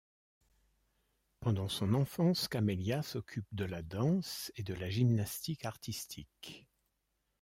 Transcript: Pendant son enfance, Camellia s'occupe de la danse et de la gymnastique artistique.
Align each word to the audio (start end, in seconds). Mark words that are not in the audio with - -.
Pendant 1.41 1.69
son 1.69 1.93
enfance, 1.93 2.47
Camellia 2.47 3.03
s'occupe 3.03 3.45
de 3.51 3.65
la 3.65 3.83
danse 3.83 4.51
et 4.55 4.63
de 4.63 4.73
la 4.73 4.89
gymnastique 4.89 5.63
artistique. 5.65 6.67